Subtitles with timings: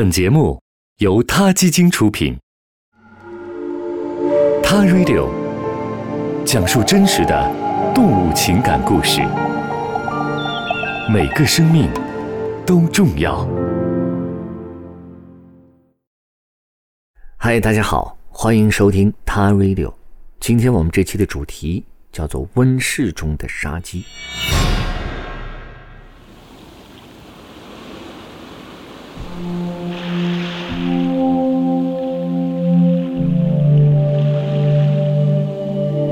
[0.00, 0.58] 本节目
[1.00, 2.34] 由他基金出品，
[4.62, 5.28] 《他 Radio》
[6.46, 9.20] 讲述真实的动物情感故事，
[11.12, 11.90] 每个生命
[12.64, 13.46] 都重要。
[17.36, 19.88] 嗨，大家好，欢迎收听《他 Radio》。
[20.40, 24.02] 今天我们这期的主题叫做“温室中的杀鸡”。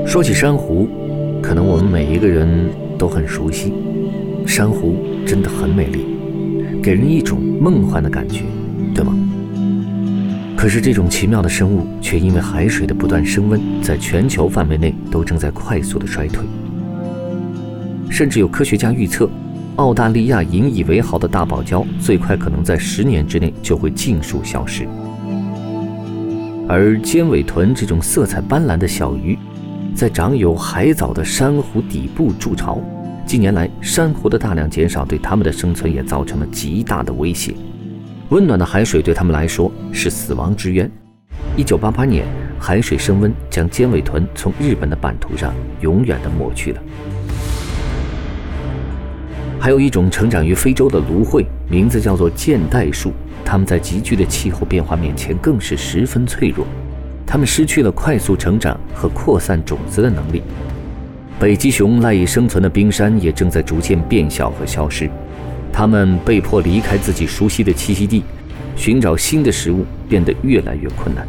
[0.09, 0.89] 说起珊瑚，
[1.39, 2.67] 可能我们每一个人
[2.97, 3.71] 都很熟悉。
[4.43, 6.03] 珊瑚真的很美丽，
[6.81, 8.41] 给人一种梦幻的感觉，
[8.95, 9.13] 对吗？
[10.57, 16.43] 可是这种奇妙的生物却因为海水的不断升温，在全球范围内都正在快速的衰退。
[18.09, 19.29] 甚至有科学家预测，
[19.75, 24.87] 澳大利亚引以为豪的大堡礁最快可能在十年之内就会尽数消失。
[26.67, 29.37] 而尖尾豚这种色彩斑斓的小鱼。
[29.95, 32.79] 在长有海藻的珊瑚底部筑巢，
[33.25, 37.53] 近年来珊瑚的大量减少，对它们的生存也造成了极大的威胁。
[38.29, 40.89] 温暖的海水对它们来说是死亡之渊。
[41.57, 42.25] 一九八八年，
[42.57, 46.81] 海水升温将尖尾豚从日本的版图上永远的抹去了。
[49.59, 53.11] 还有一种成长于非洲的芦荟，名字叫做剑带树，
[53.43, 56.65] 它们在急剧的气候变化面前更是十分脆弱。
[57.31, 60.41] 它们失去了快速成长和扩散种子的能力，
[61.39, 65.07] 北极熊赖以生存的冰山也正在逐渐变小和消失，
[65.71, 68.23] 它们被迫离开自己熟悉的栖息地，
[68.75, 71.27] 寻找新的食物变得越来越困难。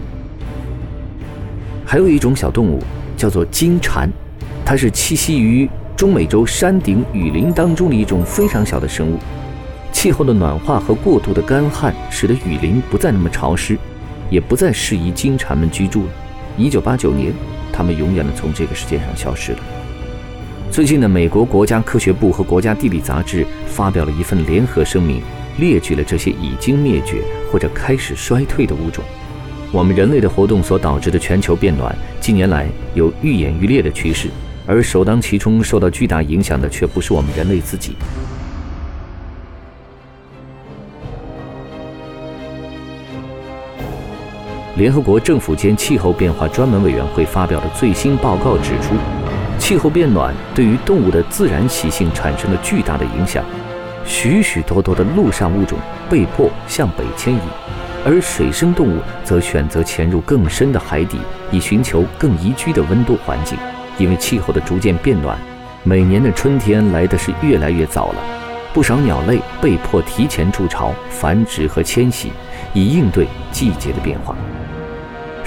[1.84, 2.82] 还有一种小动物
[3.14, 4.10] 叫做金蝉，
[4.64, 9.18] 它是栖息于中美洲山顶雨林当中的一种非常小的生物。
[9.92, 13.76] 气候的暖化和过度的干旱使得雨林不再那么潮湿。
[14.30, 16.12] 也不再适宜金蝉们居住了。
[16.56, 17.32] 一九八九年，
[17.72, 19.58] 它们永远的从这个世界上消失了。
[20.70, 25.20] 最近呢，美国国家科学部和国家地理杂志发表了一份联合声明，
[25.58, 29.02] 列举了这些已经灭绝或者开始衰退的物种。
[29.72, 34.28] 我们人类的活动所导致的全球变暖，近年来有愈演愈烈的趋势，
[34.66, 37.96] 而首当其冲受到巨大影响的却不是我们人类自己。
[44.80, 48.94] 联合国政府间气候变化专门委员会发表的最新报告指出，
[49.58, 53.44] 气候变暖对于动物的自然习性产生了巨大的影响，
[54.06, 57.40] 许许多多的陆上物种被迫向北迁移，
[58.06, 61.18] 而水生动物则选择潜入更深的海底，
[61.50, 63.58] 以寻求更宜居的温度环境。
[63.98, 65.38] 因为气候的逐渐变暖，
[65.82, 68.16] 每年的春天来的是越来越早了，
[68.72, 72.32] 不少鸟类被迫提前筑巢、繁殖和迁徙，
[72.72, 74.34] 以应对季节的变化。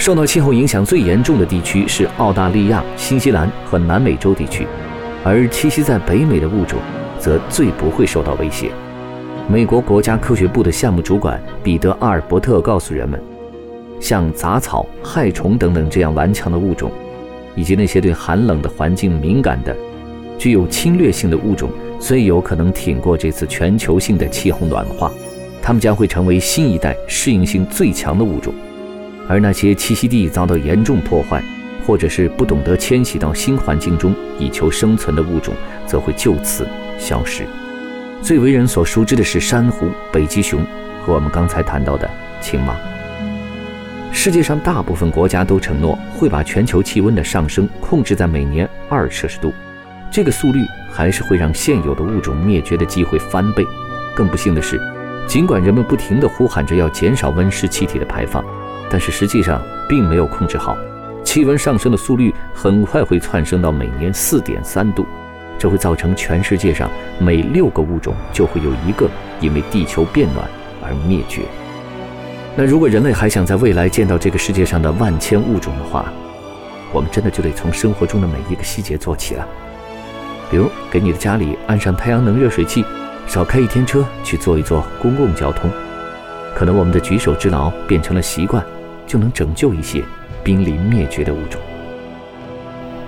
[0.04, 4.68] 受到气候影响最严重的地区是澳大利亚、新西兰和南美洲地区，
[5.24, 6.78] 而栖息在北美的物种
[7.18, 8.70] 则最不会受到威胁。
[9.48, 13.18] 美国国家科学部的项目主管彼得·阿尔伯特告诉人们，
[14.02, 16.92] 像杂草、害虫等等这样顽强的物种，
[17.56, 19.74] 以及那些对寒冷的环境敏感的、
[20.38, 25.10] 具有侵略性的物种，最有可能挺过这次全球性的气候暖化。
[25.62, 28.54] 它们将会成为新一代适应性最强的物种。
[29.28, 31.44] 而那些栖息地遭到严重破坏，
[31.86, 35.54] 或者是不懂得迁徙到新环境中以求生存的物种，
[35.86, 36.68] 则会就此
[36.98, 37.46] 消失。
[38.22, 40.66] 最为人所熟知的是珊瑚、北极熊
[41.02, 42.10] 和我们刚才谈到的
[42.42, 42.76] 青蛙。
[44.12, 49.52] 世界上大部分国家都承诺会把全球气温的上升控制在每年二摄氏度，
[50.12, 50.60] 这个速率
[50.92, 53.66] 还是会让现有的物种灭绝的机会翻倍。
[54.16, 54.80] 更不幸的是，
[55.28, 58.46] 尽管人们不停地呼喊着要减少温室气体的排放。
[58.94, 59.60] 但是实际上
[59.90, 60.78] 并没有控制好，
[61.24, 65.04] 气温上升的速率很快会窜升到每年四点三度，
[65.58, 66.88] 这会造成全世界上
[67.18, 69.10] 每六个物种就会有一个
[69.42, 70.48] 因为地球变暖
[70.80, 71.42] 而灭绝。
[72.56, 76.06] 那如果人类还想在未来见到这个世界上的万千物种的话，
[76.92, 79.48] 我们真的就得从生活中的每一个细节做起了，
[80.52, 82.86] 比如给你的家里安上太阳能热水器，
[83.26, 85.68] 少开一天车去坐一坐公共交通，
[86.54, 88.64] 可能我们的举手之劳变成了习惯。
[89.06, 90.04] 就能拯救一些
[90.44, 91.62] 濒临灭绝的物种。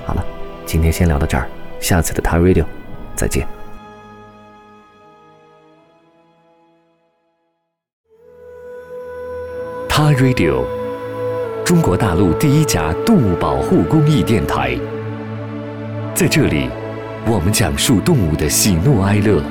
[0.05, 0.25] 好了，
[0.65, 1.47] 今天先聊到这儿，
[1.79, 2.65] 下次的 t Radio
[3.15, 3.47] 再见。
[9.87, 10.65] 他 Radio，
[11.63, 14.77] 中国大陆第一家动物保护公益电台。
[16.13, 16.69] 在这里，
[17.25, 19.41] 我们讲述动物的喜怒哀乐，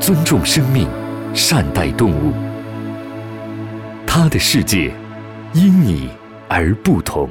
[0.00, 0.88] 尊重生命，
[1.32, 2.32] 善待动物。
[4.18, 4.90] 他的世界
[5.52, 6.08] 因你
[6.48, 7.28] 而不同。